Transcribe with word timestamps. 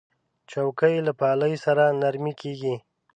چوکۍ 0.51 0.95
له 1.07 1.13
پالې 1.19 1.53
سره 1.65 1.83
نرمې 2.01 2.33
کېږي. 2.41 2.75